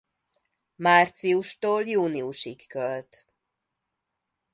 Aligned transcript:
Márciustól 0.79 1.85
júniusig 1.87 2.67
költ. 2.67 3.25